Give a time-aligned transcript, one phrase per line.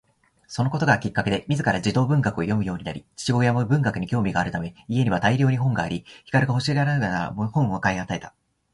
[0.47, 8.33] そのことがきっかけで自ら児童文学を読むようになり、父親も文学に興味があるため家には大量に本があり、光が欲しがるならば本を買い与えた